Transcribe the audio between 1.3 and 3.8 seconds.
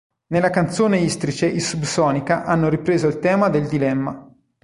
i Subsonica hanno ripreso il tema del